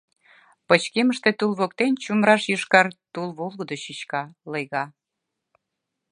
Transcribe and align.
пычкемыште 0.67 1.29
тул 1.39 1.51
воктен 1.59 1.93
чумыраш 2.03 2.43
йошкар 2.51 2.87
тул 3.13 3.29
волгыдо 3.37 3.75
чӱчка, 3.83 4.21
лыйга; 4.51 4.83